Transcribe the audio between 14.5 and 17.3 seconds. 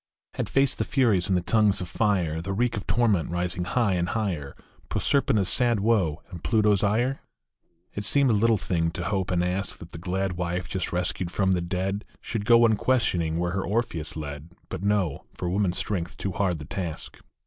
But no; for woman s strength too hard the task.